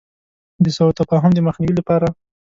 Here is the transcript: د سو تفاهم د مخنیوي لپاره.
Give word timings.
د 0.63 0.65
سو 0.77 0.85
تفاهم 0.99 1.31
د 1.33 1.39
مخنیوي 1.47 1.75
لپاره. 1.79 2.07